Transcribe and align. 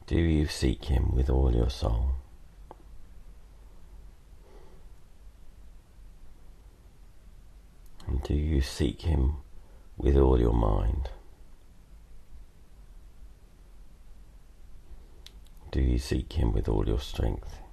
Do 0.06 0.18
you 0.18 0.46
seek 0.46 0.86
him 0.86 1.14
with 1.14 1.30
all 1.30 1.54
your 1.54 1.70
soul? 1.70 2.16
And 8.06 8.22
do 8.22 8.34
you 8.34 8.60
seek 8.60 9.02
him 9.02 9.36
with 9.96 10.16
all 10.16 10.38
your 10.38 10.52
mind? 10.52 11.08
do 15.74 15.80
you 15.80 15.98
seek 15.98 16.34
him 16.34 16.52
with 16.52 16.68
all 16.68 16.86
your 16.86 17.00
strength? 17.00 17.63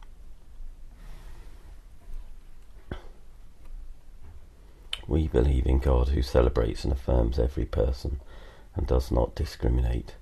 We 5.07 5.27
believe 5.27 5.65
in 5.65 5.79
God 5.79 6.09
who 6.09 6.21
celebrates 6.21 6.83
and 6.83 6.93
affirms 6.93 7.39
every 7.39 7.65
person 7.65 8.19
and 8.75 8.87
does 8.87 9.11
not 9.11 9.35
discriminate. 9.35 10.15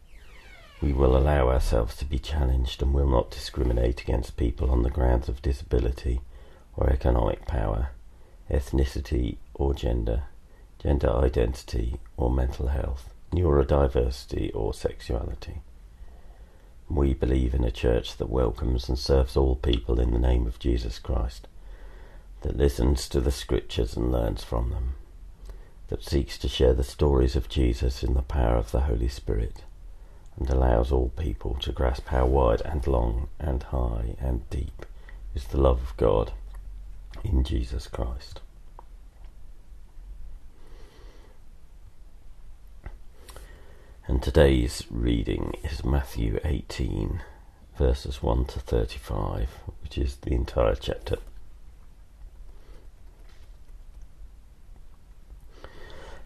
We 0.81 0.94
will 0.94 1.17
allow 1.17 1.49
ourselves 1.49 1.95
to 1.97 2.05
be 2.05 2.19
challenged 2.19 2.81
and 2.81 2.94
will 2.94 3.09
not 3.09 3.31
discriminate 3.31 4.02
against 4.02 4.38
people 4.38 4.72
on 4.72 4.83
the 4.83 4.89
grounds 4.89 5.27
of 5.27 5.41
disability 5.41 6.22
or 6.77 6.89
economic 6.89 7.45
power, 7.45 7.89
ethnicity 8.50 9.38
or 9.53 9.73
gender, 9.73 10.23
gender 10.81 11.09
identity 11.09 12.00
or 12.16 12.31
mental 12.31 12.67
health, 12.67 13.13
neurodiversity 13.31 14.52
or 14.55 14.73
sexuality. 14.73 15.61
We 16.89 17.13
believe 17.13 17.53
in 17.53 17.63
a 17.63 17.72
church 17.72 18.17
that 18.17 18.30
welcomes 18.30 18.89
and 18.89 18.97
serves 18.97 19.35
all 19.35 19.55
people 19.55 20.00
in 20.00 20.11
the 20.11 20.17
name 20.17 20.47
of 20.47 20.57
Jesus 20.57 20.97
Christ, 20.97 21.47
that 22.41 22.57
listens 22.57 23.09
to 23.09 23.19
the 23.19 23.31
scriptures 23.31 23.95
and 23.95 24.11
learns 24.11 24.43
from 24.43 24.69
them, 24.69 24.95
that 25.87 26.03
seeks 26.03 26.38
to 26.38 26.47
share 26.47 26.73
the 26.73 26.83
stories 26.83 27.35
of 27.35 27.50
Jesus 27.50 28.03
in 28.03 28.13
the 28.13 28.22
power 28.22 28.55
of 28.55 28.72
the 28.72 28.81
Holy 28.81 29.07
Spirit, 29.07 29.63
and 30.38 30.49
allows 30.49 30.91
all 30.91 31.09
people 31.09 31.55
to 31.55 31.72
grasp 31.72 32.07
how 32.07 32.25
wide 32.25 32.61
and 32.61 32.88
long 32.88 33.28
and 33.39 33.63
high 33.63 34.16
and 34.19 34.49
deep 34.49 34.85
is 35.35 35.45
the 35.45 35.59
love 35.59 35.81
of 35.81 35.97
God 35.97 36.31
in 37.23 37.44
Jesus 37.44 37.88
Christ. 37.88 38.41
And 44.07 44.23
today's 44.23 44.85
reading 44.89 45.53
is 45.63 45.85
Matthew 45.85 46.39
18, 46.44 47.22
verses 47.78 48.23
1 48.23 48.45
to 48.45 48.59
35, 48.59 49.49
which 49.83 49.99
is 49.99 50.16
the 50.16 50.33
entire 50.33 50.73
chapter. 50.73 51.17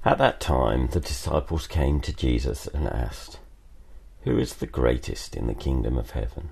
At 0.06 0.18
that 0.18 0.42
time, 0.42 0.88
the 0.88 1.00
disciples 1.00 1.66
came 1.66 2.02
to 2.02 2.14
Jesus 2.14 2.68
and 2.68 2.90
asked, 2.90 3.40
Who 4.24 4.38
is 4.38 4.56
the 4.56 4.68
greatest 4.68 5.34
in 5.34 5.48
the 5.48 5.54
kingdom 5.54 5.98
of 5.98 6.10
heaven? 6.10 6.50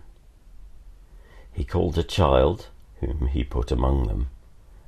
He 1.51 1.66
called 1.66 1.97
a 1.97 2.03
child, 2.03 2.67
whom 3.01 3.28
he 3.28 3.44
put 3.44 3.69
among 3.69 4.07
them, 4.07 4.29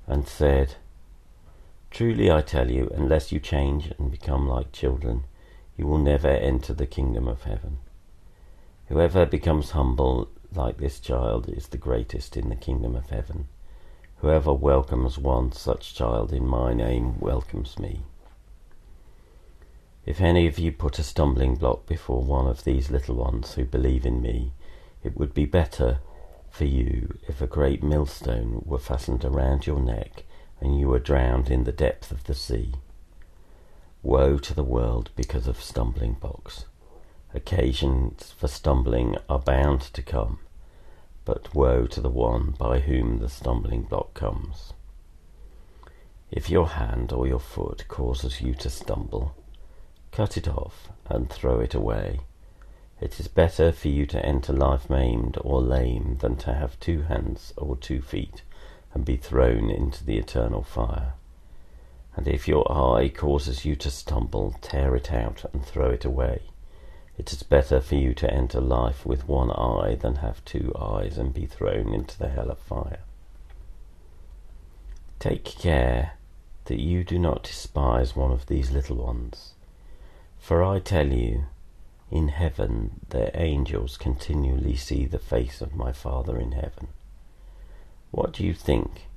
and 0.07 0.25
said, 0.25 0.75
Truly 1.91 2.31
I 2.31 2.39
tell 2.39 2.71
you, 2.71 2.89
unless 2.95 3.33
you 3.33 3.41
change 3.41 3.91
and 3.99 4.09
become 4.09 4.47
like 4.47 4.71
children, 4.71 5.25
you 5.75 5.85
will 5.85 5.97
never 5.97 6.29
enter 6.29 6.73
the 6.73 6.87
kingdom 6.87 7.27
of 7.27 7.43
heaven. 7.43 7.79
Whoever 8.87 9.25
becomes 9.25 9.71
humble 9.71 10.29
like 10.55 10.77
this 10.77 11.01
child 11.01 11.49
is 11.49 11.67
the 11.67 11.77
greatest 11.77 12.37
in 12.37 12.47
the 12.47 12.55
kingdom 12.55 12.95
of 12.95 13.09
heaven. 13.09 13.49
Whoever 14.19 14.53
welcomes 14.53 15.17
one 15.17 15.51
such 15.51 15.93
child 15.93 16.31
in 16.31 16.47
my 16.47 16.73
name 16.73 17.19
welcomes 17.19 17.77
me. 17.77 18.03
If 20.05 20.19
any 20.19 20.47
of 20.47 20.59
you 20.59 20.73
put 20.73 20.99
a 20.99 21.03
stumbling 21.03 21.55
block 21.55 21.85
before 21.85 22.21
one 22.21 22.45
of 22.45 22.65
these 22.65 22.91
little 22.91 23.15
ones 23.15 23.53
who 23.53 23.63
believe 23.63 24.05
in 24.05 24.21
me, 24.21 24.51
it 25.01 25.15
would 25.15 25.33
be 25.33 25.45
better 25.45 25.99
for 26.49 26.65
you 26.65 27.17
if 27.27 27.41
a 27.41 27.47
great 27.47 27.81
millstone 27.81 28.63
were 28.65 28.79
fastened 28.79 29.23
around 29.23 29.65
your 29.65 29.79
neck 29.79 30.25
and 30.59 30.77
you 30.77 30.89
were 30.89 30.99
drowned 30.99 31.49
in 31.49 31.63
the 31.63 31.71
depth 31.71 32.11
of 32.11 32.25
the 32.25 32.33
sea. 32.33 32.73
Woe 34.01 34.37
to 34.39 34.53
the 34.53 34.63
world 34.63 35.09
because 35.15 35.47
of 35.47 35.63
stumbling 35.63 36.13
blocks. 36.13 36.65
Occasions 37.33 38.33
for 38.37 38.49
stumbling 38.49 39.15
are 39.29 39.39
bound 39.39 39.81
to 39.81 40.01
come, 40.01 40.39
but 41.23 41.55
woe 41.55 41.87
to 41.87 42.01
the 42.01 42.09
one 42.09 42.51
by 42.51 42.79
whom 42.79 43.19
the 43.19 43.29
stumbling 43.29 43.83
block 43.83 44.13
comes. 44.13 44.73
If 46.29 46.49
your 46.49 46.67
hand 46.67 47.13
or 47.13 47.25
your 47.25 47.39
foot 47.39 47.87
causes 47.87 48.41
you 48.41 48.53
to 48.55 48.69
stumble, 48.69 49.35
cut 50.13 50.37
it 50.37 50.47
off 50.47 50.89
and 51.09 51.29
throw 51.29 51.59
it 51.59 51.73
away. 51.73 52.19
It 53.01 53.19
is 53.19 53.27
better 53.27 53.71
for 53.71 53.87
you 53.87 54.05
to 54.05 54.23
enter 54.23 54.53
life 54.53 54.89
maimed 54.89 55.37
or 55.41 55.59
lame 55.59 56.17
than 56.21 56.35
to 56.37 56.53
have 56.53 56.79
two 56.79 57.01
hands 57.01 57.51
or 57.57 57.75
two 57.75 58.01
feet 58.01 58.43
and 58.93 59.03
be 59.03 59.17
thrown 59.17 59.71
into 59.71 60.05
the 60.05 60.17
eternal 60.17 60.61
fire. 60.61 61.13
And 62.15 62.27
if 62.27 62.47
your 62.47 62.71
eye 62.71 63.09
causes 63.09 63.65
you 63.65 63.75
to 63.77 63.89
stumble, 63.89 64.55
tear 64.61 64.95
it 64.95 65.11
out 65.11 65.45
and 65.51 65.65
throw 65.65 65.89
it 65.89 66.05
away. 66.05 66.43
It 67.17 67.33
is 67.33 67.41
better 67.41 67.81
for 67.81 67.95
you 67.95 68.13
to 68.13 68.31
enter 68.31 68.61
life 68.61 69.05
with 69.05 69.27
one 69.27 69.49
eye 69.51 69.95
than 69.95 70.17
have 70.17 70.45
two 70.45 70.73
eyes 70.79 71.17
and 71.17 71.33
be 71.33 71.47
thrown 71.47 71.91
into 71.91 72.17
the 72.19 72.29
hell 72.29 72.51
of 72.51 72.59
fire. 72.59 72.99
Take 75.19 75.43
care 75.43 76.13
that 76.65 76.79
you 76.79 77.03
do 77.03 77.17
not 77.17 77.43
despise 77.43 78.15
one 78.15 78.31
of 78.31 78.45
these 78.45 78.71
little 78.71 78.97
ones. 78.97 79.53
For 80.43 80.61
I 80.61 80.79
tell 80.79 81.07
you, 81.07 81.45
in 82.11 82.27
heaven 82.27 82.99
their 83.07 83.31
angels 83.33 83.95
continually 83.95 84.75
see 84.75 85.05
the 85.05 85.17
face 85.17 85.61
of 85.61 85.73
my 85.73 85.93
Father 85.93 86.37
in 86.37 86.51
heaven. 86.51 86.89
What 88.11 88.33
do 88.33 88.45
you 88.45 88.53
think? 88.53 89.07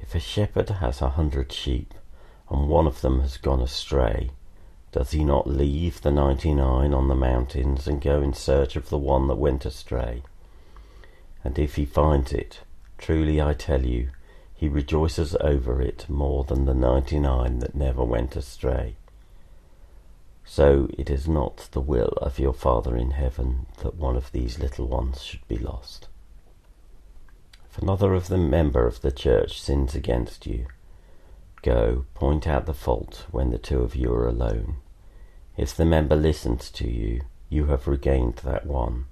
If 0.00 0.14
a 0.14 0.20
shepherd 0.20 0.70
has 0.70 1.02
a 1.02 1.10
hundred 1.10 1.52
sheep, 1.52 1.92
and 2.48 2.66
one 2.66 2.86
of 2.86 3.02
them 3.02 3.20
has 3.20 3.36
gone 3.36 3.60
astray, 3.60 4.30
does 4.90 5.10
he 5.10 5.22
not 5.22 5.46
leave 5.46 6.00
the 6.00 6.10
ninety 6.10 6.54
nine 6.54 6.94
on 6.94 7.08
the 7.08 7.14
mountains 7.14 7.86
and 7.86 8.00
go 8.00 8.22
in 8.22 8.32
search 8.32 8.74
of 8.74 8.88
the 8.88 8.96
one 8.96 9.28
that 9.28 9.36
went 9.36 9.66
astray? 9.66 10.22
And 11.44 11.58
if 11.58 11.74
he 11.74 11.84
finds 11.84 12.32
it, 12.32 12.60
truly 12.96 13.38
I 13.38 13.52
tell 13.52 13.84
you, 13.84 14.08
he 14.54 14.66
rejoices 14.66 15.36
over 15.42 15.82
it 15.82 16.08
more 16.08 16.44
than 16.44 16.64
the 16.64 16.72
ninety 16.72 17.18
nine 17.18 17.58
that 17.58 17.74
never 17.74 18.02
went 18.02 18.34
astray. 18.34 18.96
So 20.50 20.88
it 20.96 21.10
is 21.10 21.28
not 21.28 21.68
the 21.72 21.80
will 21.80 22.14
of 22.22 22.38
your 22.38 22.54
Father 22.54 22.96
in 22.96 23.10
heaven 23.10 23.66
that 23.82 23.96
one 23.96 24.16
of 24.16 24.32
these 24.32 24.58
little 24.58 24.86
ones 24.86 25.22
should 25.22 25.46
be 25.46 25.58
lost. 25.58 26.08
If 27.70 27.76
another 27.76 28.14
of 28.14 28.28
the 28.28 28.38
member 28.38 28.86
of 28.86 29.02
the 29.02 29.12
church 29.12 29.60
sins 29.60 29.94
against 29.94 30.46
you, 30.46 30.66
Go, 31.60 32.06
point 32.14 32.46
out 32.46 32.64
the 32.64 32.72
fault 32.72 33.26
when 33.30 33.50
the 33.50 33.58
two 33.58 33.82
of 33.82 33.94
you 33.94 34.10
are 34.14 34.26
alone. 34.26 34.76
If 35.56 35.76
the 35.76 35.84
member 35.84 36.16
listens 36.16 36.70
to 36.72 36.90
you, 36.90 37.22
you 37.50 37.66
have 37.66 37.86
regained 37.86 38.36
that 38.36 38.64
one. 38.64 39.04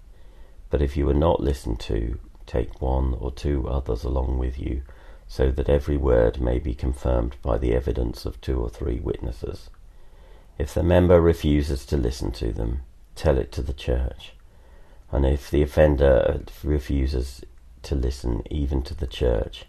But 0.70 0.80
if 0.80 0.96
you 0.96 1.08
are 1.10 1.14
not 1.14 1.40
listened 1.40 1.80
to, 1.80 2.18
take 2.46 2.80
one 2.80 3.14
or 3.14 3.30
two 3.30 3.68
others 3.68 4.04
along 4.04 4.38
with 4.38 4.58
you, 4.58 4.82
so 5.28 5.50
that 5.50 5.68
every 5.68 5.98
word 5.98 6.40
may 6.40 6.58
be 6.58 6.74
confirmed 6.74 7.36
by 7.42 7.58
the 7.58 7.74
evidence 7.74 8.24
of 8.24 8.40
two 8.40 8.58
or 8.58 8.70
three 8.70 9.00
witnesses. 9.00 9.68
If 10.58 10.72
the 10.72 10.82
member 10.82 11.20
refuses 11.20 11.84
to 11.86 11.96
listen 11.96 12.32
to 12.32 12.52
them, 12.52 12.82
tell 13.14 13.36
it 13.36 13.52
to 13.52 13.62
the 13.62 13.74
church. 13.74 14.32
And 15.12 15.26
if 15.26 15.50
the 15.50 15.62
offender 15.62 16.42
refuses 16.64 17.42
to 17.82 17.94
listen 17.94 18.42
even 18.50 18.82
to 18.82 18.94
the 18.94 19.06
church, 19.06 19.66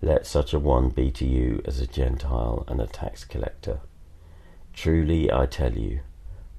let 0.00 0.26
such 0.26 0.54
a 0.54 0.58
one 0.58 0.88
be 0.88 1.10
to 1.10 1.26
you 1.26 1.62
as 1.66 1.80
a 1.80 1.86
Gentile 1.86 2.64
and 2.68 2.80
a 2.80 2.86
tax 2.86 3.24
collector. 3.24 3.80
Truly 4.72 5.30
I 5.32 5.46
tell 5.46 5.76
you, 5.76 6.00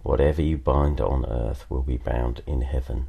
whatever 0.04 0.42
you 0.42 0.58
bind 0.58 1.02
on 1.02 1.26
earth 1.26 1.66
will 1.70 1.82
be 1.82 1.98
bound 1.98 2.44
in 2.46 2.62
heaven, 2.62 3.08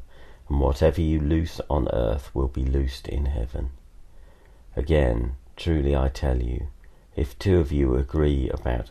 and 0.48 0.60
whatever 0.60 1.00
you 1.00 1.20
loose 1.20 1.60
on 1.68 1.88
earth 1.92 2.34
will 2.34 2.48
be 2.48 2.64
loosed 2.64 3.08
in 3.08 3.26
heaven. 3.26 3.70
Again, 4.76 5.36
truly 5.56 5.94
I 5.94 6.08
tell 6.08 6.40
you, 6.40 6.68
if 7.14 7.38
two 7.38 7.58
of 7.58 7.72
you 7.72 7.96
agree 7.96 8.48
about 8.48 8.90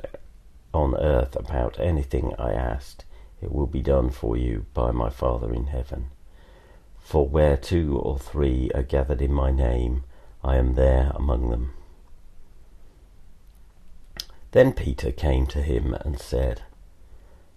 on 0.74 0.96
earth 0.96 1.36
about 1.36 1.80
anything 1.80 2.34
I 2.38 2.54
asked, 2.54 3.06
it 3.42 3.52
will 3.52 3.68
be 3.68 3.82
done 3.82 4.10
for 4.10 4.38
you 4.38 4.66
by 4.74 4.92
my 4.92 5.10
Father 5.10 5.54
in 5.54 5.68
heaven. 5.68 6.10
For 7.00 7.28
where 7.28 7.58
two 7.58 7.98
or 7.98 8.20
three 8.20 8.72
are 8.74 8.84
gathered 8.84 9.22
in 9.22 9.34
my 9.34 9.52
name, 9.52 10.04
I 10.44 10.58
am 10.58 10.76
there 10.76 11.12
among 11.16 11.50
them. 11.50 11.74
Then 14.52 14.74
Peter 14.74 15.12
came 15.12 15.48
to 15.48 15.62
him 15.62 15.94
and 15.94 16.20
said, 16.20 16.62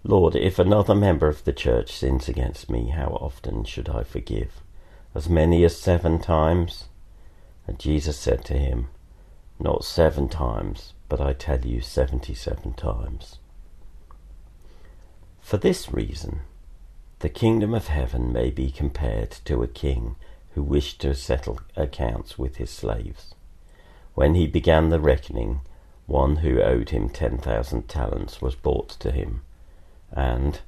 Lord, 0.03 0.35
if 0.35 0.59
another 0.59 0.95
member 0.95 1.27
of 1.27 1.43
the 1.43 1.53
church 1.53 1.91
sins 1.91 2.29
against 2.29 2.69
me, 2.69 2.89
how 2.89 3.17
often 3.21 3.63
should 3.63 3.89
I 3.89 4.03
forgive? 4.03 4.61
As 5.13 5.27
many 5.27 5.63
as 5.63 5.77
seven 5.77 6.19
times? 6.19 6.85
And 7.67 7.79
Jesus 7.79 8.17
said 8.17 8.45
to 8.45 8.53
him, 8.53 8.87
Not 9.59 9.85
seven 9.85 10.27
times, 10.27 10.93
but 11.07 11.21
I 11.21 11.33
tell 11.33 11.65
you 11.65 11.81
seventy-seven 11.81 12.73
times. 12.73 13.39
For 15.41 15.57
this 15.57 15.91
reason, 15.91 16.41
the 17.19 17.29
kingdom 17.29 17.73
of 17.73 17.87
heaven 17.87 18.33
may 18.33 18.49
be 18.49 18.69
compared 18.69 19.31
to 19.45 19.63
a 19.63 19.67
king 19.67 20.15
who 20.53 20.63
wished 20.63 20.99
to 21.01 21.15
settle 21.15 21.59
accounts 21.75 22.37
with 22.37 22.57
his 22.57 22.69
slaves. 22.69 23.33
When 24.13 24.35
he 24.35 24.47
began 24.47 24.89
the 24.89 24.99
reckoning, 24.99 25.61
one 26.05 26.37
who 26.37 26.61
owed 26.61 26.89
him 26.89 27.09
ten 27.09 27.37
thousand 27.37 27.87
talents 27.87 28.41
was 28.41 28.55
brought 28.55 28.89
to 28.89 29.11
him, 29.11 29.41
and, 30.11 30.59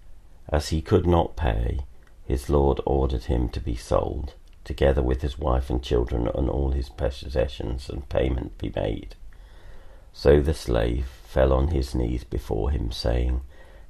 as 0.49 0.69
he 0.69 0.81
could 0.81 1.05
not 1.05 1.35
pay, 1.35 1.79
his 2.25 2.49
lord 2.49 2.79
ordered 2.85 3.25
him 3.25 3.49
to 3.49 3.59
be 3.59 3.75
sold, 3.75 4.33
together 4.67 5.01
with 5.01 5.21
his 5.21 5.39
wife 5.39 5.69
and 5.69 5.81
children 5.81 6.27
and 6.35 6.49
all 6.49 6.71
his 6.71 6.89
possessions, 6.89 7.89
and 7.89 8.09
payment 8.09 8.57
be 8.57 8.71
made. 8.75 9.15
So 10.13 10.41
the 10.41 10.53
slave 10.53 11.07
fell 11.23 11.53
on 11.53 11.69
his 11.69 11.95
knees 11.95 12.25
before 12.25 12.71
him, 12.71 12.91
saying, 12.91 13.41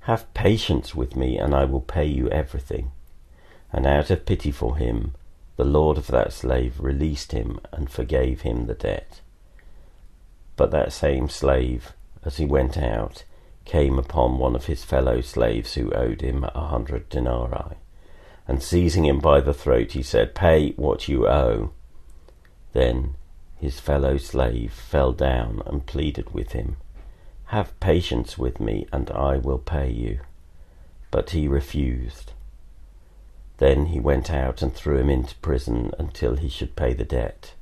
Have 0.02 0.32
patience 0.36 0.94
with 0.94 1.16
me, 1.16 1.38
and 1.38 1.56
I 1.56 1.66
will 1.66 1.82
pay 1.82 2.06
you 2.06 2.30
everything. 2.30 2.92
And 3.74 3.88
out 3.88 4.12
of 4.12 4.26
pity 4.26 4.52
for 4.52 4.78
him, 4.78 5.16
the 5.56 5.66
lord 5.66 5.98
of 5.98 6.08
that 6.08 6.32
slave 6.32 6.80
released 6.80 7.32
him 7.32 7.60
and 7.72 7.90
forgave 7.90 8.42
him 8.42 8.68
the 8.68 8.76
debt. 8.76 9.22
But 10.56 10.70
that 10.72 10.94
same 10.94 11.28
slave, 11.28 11.94
as 12.24 12.38
he 12.38 12.46
went 12.46 12.78
out, 12.78 13.24
came 13.66 13.98
upon 13.98 14.38
one 14.38 14.56
of 14.56 14.68
his 14.68 14.84
fellow 14.84 15.22
slaves 15.22 15.74
who 15.74 15.92
owed 15.92 16.22
him 16.22 16.44
a 16.44 16.68
hundred 16.68 17.10
denarii, 17.10 17.78
and 18.48 18.64
seizing 18.64 19.06
him 19.06 19.20
by 19.20 19.42
the 19.42 19.54
throat, 19.54 19.92
he 19.92 20.02
said, 20.02 20.34
Pay 20.34 20.72
what 20.72 21.08
you 21.08 21.28
owe. 21.28 21.72
Then 22.74 23.16
his 23.60 23.80
fellow 23.80 24.18
slave 24.18 24.72
fell 24.72 25.12
down 25.12 25.62
and 25.66 25.86
pleaded 25.86 26.34
with 26.34 26.54
him, 26.54 26.78
Have 27.46 27.78
patience 27.80 28.38
with 28.38 28.60
me, 28.60 28.88
and 28.94 29.12
I 29.12 29.38
will 29.38 29.58
pay 29.58 29.90
you. 29.90 30.20
But 31.12 31.32
he 31.32 31.48
refused. 31.48 32.34
Then 33.58 33.88
he 33.88 34.00
went 34.00 34.32
out 34.32 34.62
and 34.62 34.74
threw 34.74 34.98
him 34.98 35.10
into 35.10 35.36
prison 35.38 35.92
until 35.98 36.36
he 36.36 36.50
should 36.50 36.76
pay 36.76 36.94
the 36.94 37.04
debt. 37.04 37.54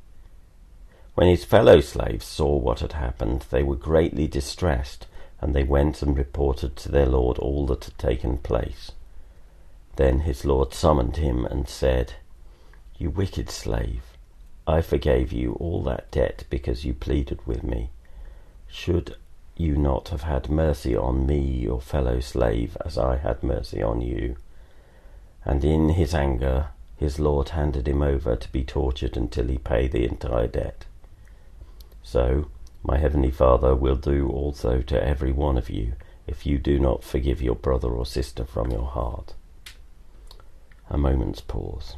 When 1.16 1.30
his 1.30 1.46
fellow 1.46 1.80
slaves 1.80 2.26
saw 2.26 2.58
what 2.58 2.82
had 2.82 2.92
happened, 2.92 3.46
they 3.50 3.64
were 3.64 3.78
greatly 3.78 4.28
distressed, 4.28 5.08
and 5.40 5.56
they 5.56 5.64
went 5.64 6.02
and 6.02 6.18
reported 6.18 6.76
to 6.76 6.90
their 6.90 7.06
lord 7.06 7.40
all 7.40 7.66
that 7.68 7.86
had 7.86 7.98
taken 7.98 8.38
place. 8.40 8.92
Then 9.96 10.22
his 10.22 10.44
lord 10.44 10.74
summoned 10.74 11.18
him 11.18 11.46
and 11.46 11.70
said, 11.70 12.14
You 12.98 13.10
wicked 13.10 13.50
slave, 13.50 14.04
I 14.68 14.82
forgave 14.82 15.32
you 15.32 15.54
all 15.54 15.84
that 15.84 16.12
debt 16.12 16.44
because 16.50 16.84
you 16.84 16.94
pleaded 16.94 17.46
with 17.46 17.64
me. 17.64 17.92
Should 18.68 19.16
you 19.56 19.78
not 19.78 20.10
have 20.10 20.24
had 20.24 20.50
mercy 20.50 20.96
on 20.96 21.26
me, 21.26 21.40
your 21.40 21.80
fellow 21.80 22.20
slave, 22.20 22.76
as 22.84 22.98
I 22.98 23.18
had 23.18 23.42
mercy 23.42 23.82
on 23.82 24.02
you? 24.02 24.36
And 25.46 25.64
in 25.64 25.90
his 25.90 26.14
anger, 26.14 26.70
his 26.98 27.20
lord 27.20 27.50
handed 27.50 27.88
him 27.88 28.02
over 28.02 28.36
to 28.36 28.52
be 28.52 28.64
tortured 28.64 29.16
until 29.16 29.48
he 29.48 29.58
pay 29.58 29.88
the 29.88 30.06
entire 30.06 30.48
debt. 30.48 30.86
So, 32.04 32.48
my 32.84 32.98
heavenly 32.98 33.32
Father 33.32 33.76
will 33.76 33.96
do 33.96 34.28
also 34.30 34.82
to 34.82 35.02
every 35.02 35.32
one 35.32 35.58
of 35.58 35.70
you 35.70 35.94
if 36.28 36.46
you 36.46 36.58
do 36.58 36.80
not 36.80 37.04
forgive 37.04 37.42
your 37.42 37.56
brother 37.56 37.90
or 37.90 38.06
sister 38.06 38.44
from 38.44 38.72
your 38.72 38.86
heart. 38.86 39.36
A 40.90 40.98
moment's 40.98 41.42
pause. 41.42 41.96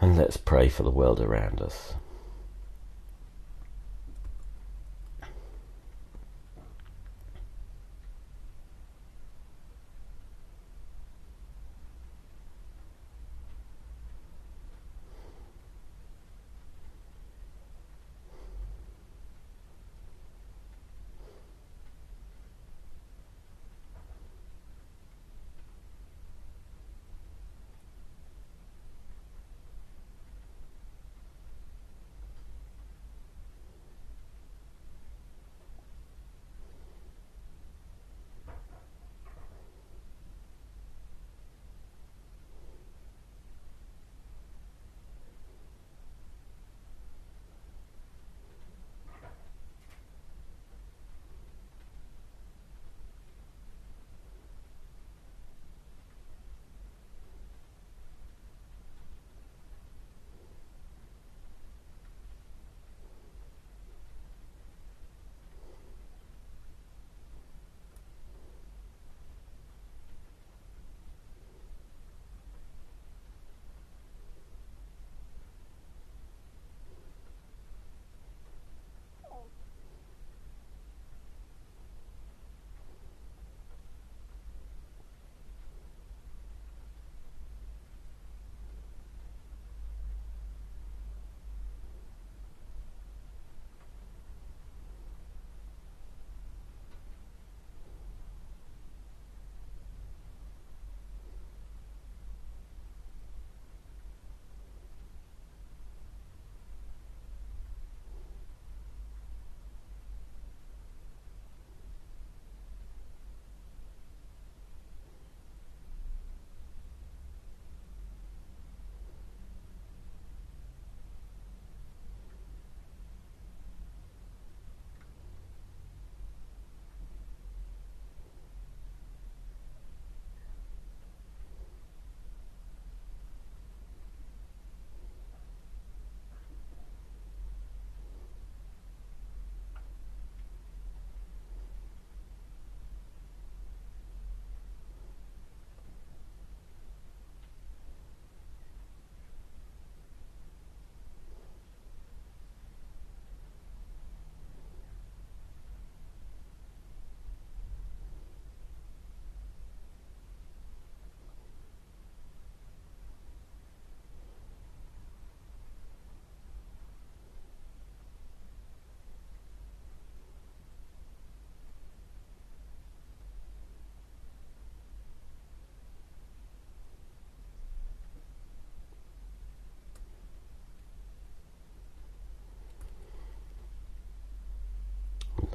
And 0.00 0.18
let's 0.18 0.36
pray 0.36 0.68
for 0.68 0.82
the 0.82 0.90
world 0.90 1.20
around 1.20 1.60
us. 1.60 1.94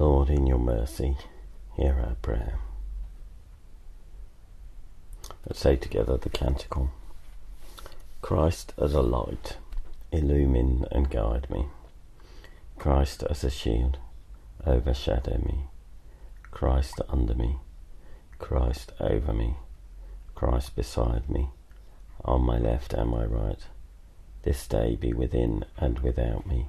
Lord, 0.00 0.30
in 0.30 0.46
your 0.46 0.56
mercy, 0.56 1.18
hear 1.76 2.02
our 2.02 2.14
prayer. 2.22 2.58
Let's 5.46 5.60
say 5.60 5.76
together 5.76 6.16
the 6.16 6.30
canticle. 6.30 6.90
Christ 8.22 8.72
as 8.78 8.94
a 8.94 9.02
light, 9.02 9.58
illumine 10.10 10.86
and 10.90 11.10
guide 11.10 11.50
me. 11.50 11.66
Christ 12.78 13.24
as 13.28 13.44
a 13.44 13.50
shield, 13.50 13.98
overshadow 14.66 15.36
me. 15.36 15.66
Christ 16.50 17.02
under 17.10 17.34
me, 17.34 17.56
Christ 18.38 18.92
over 19.00 19.34
me, 19.34 19.56
Christ 20.34 20.76
beside 20.76 21.28
me, 21.28 21.50
on 22.24 22.40
my 22.40 22.56
left 22.56 22.94
and 22.94 23.10
my 23.10 23.26
right. 23.26 23.66
This 24.44 24.66
day 24.66 24.96
be 24.96 25.12
within 25.12 25.66
and 25.76 25.98
without 25.98 26.46
me 26.46 26.68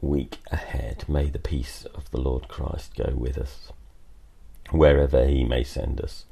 week 0.00 0.38
ahead, 0.50 1.04
may 1.08 1.28
the 1.30 1.38
peace 1.38 1.86
of 1.94 2.10
the 2.10 2.20
Lord 2.20 2.48
Christ 2.48 2.94
go 2.96 3.12
with 3.14 3.38
us. 3.38 3.72
Wherever 4.70 5.26
he 5.26 5.44
may 5.44 5.64
send 5.64 6.00
us, 6.00 6.24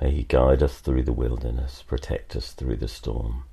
may 0.00 0.10
he 0.10 0.22
guide 0.22 0.62
us 0.62 0.78
through 0.78 1.02
the 1.04 1.12
wilderness, 1.12 1.82
protect 1.82 2.36
us 2.36 2.52
through 2.52 2.76
the 2.76 2.88
storm. 2.88 3.44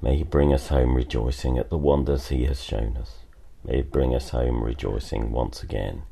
May 0.00 0.16
he 0.16 0.24
bring 0.24 0.52
us 0.52 0.68
home 0.68 0.94
rejoicing 0.94 1.58
at 1.58 1.70
the 1.70 1.78
wonders 1.78 2.28
he 2.28 2.44
has 2.44 2.62
shown 2.62 2.96
us. 2.96 3.18
May 3.64 3.76
he 3.76 3.82
bring 3.82 4.14
us 4.14 4.30
home 4.30 4.62
rejoicing 4.62 5.30
once 5.30 5.62
again 5.62 6.02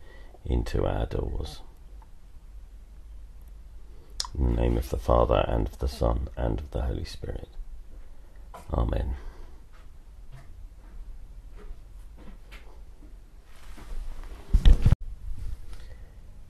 into 0.45 0.87
our 0.87 1.07
doors. 1.07 1.61
In 4.37 4.55
the 4.55 4.61
name 4.63 4.77
of 4.77 4.91
the 4.91 4.99
Father, 4.99 5.45
and 5.47 5.69
of 5.69 5.79
the 5.79 5.89
Son, 5.89 6.29
and 6.37 6.59
of 6.59 6.71
the 6.73 6.83
Holy 6.83 7.05
Spirit. 7.05 7.49
Amen. 8.73 9.15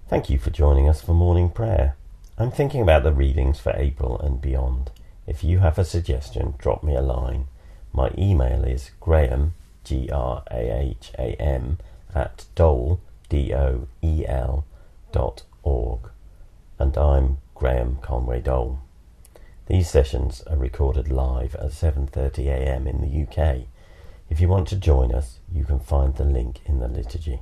Thank 0.07 0.29
you 0.29 0.39
for 0.39 0.51
joining 0.51 0.87
us 0.87 1.01
for 1.01 1.15
morning 1.15 1.49
prayer. 1.49 1.97
I'm 2.37 2.51
thinking 2.51 2.83
about 2.83 3.05
the 3.05 3.13
readings 3.13 3.59
for 3.59 3.73
April 3.75 4.21
and 4.21 4.39
beyond. 4.39 4.91
If 5.27 5.43
you 5.43 5.61
have 5.61 5.79
a 5.79 5.85
suggestion, 5.85 6.57
drop 6.59 6.85
me 6.85 6.95
a 6.95 7.01
line. 7.01 7.47
My 7.91 8.11
email 8.19 8.65
is 8.65 8.91
graham, 9.01 9.55
G 9.83 10.11
R 10.13 10.43
A 10.51 10.79
H 10.79 11.11
A 11.19 11.35
M, 11.41 11.79
at 12.15 12.45
doel, 12.55 13.01
D 13.31 13.55
O 13.55 13.89
E 14.03 14.27
L, 14.27 14.67
dot 15.11 15.43
org. 15.63 16.11
And 16.79 16.99
I'm 16.99 17.39
Graham 17.55 17.97
Conway 18.03 18.43
Doel. 18.43 18.81
These 19.69 19.89
sessions 19.89 20.43
are 20.43 20.59
recorded 20.59 21.11
live 21.11 21.55
at 21.55 21.71
7.30am 21.71 22.87
in 22.87 23.01
the 23.01 23.23
UK. 23.23 23.63
If 24.29 24.39
you 24.39 24.49
want 24.49 24.69
to 24.69 24.77
join 24.77 25.15
us, 25.15 25.39
you 25.51 25.65
can 25.65 25.81
find 25.81 26.15
the 26.15 26.27
link 26.27 26.61
in 26.67 26.81
the 26.81 26.89
liturgy. 26.89 27.41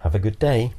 Have 0.00 0.14
a 0.14 0.18
good 0.18 0.38
day. 0.38 0.72